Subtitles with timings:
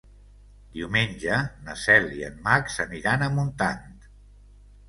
[0.77, 3.89] Diumenge na Cel i en Max aniran a Montant.